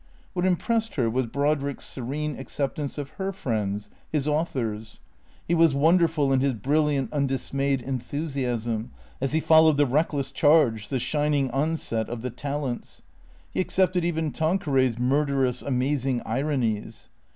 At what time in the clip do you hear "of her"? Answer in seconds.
2.97-3.31